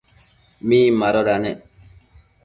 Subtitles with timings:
[0.67, 1.59] Min madoda nec?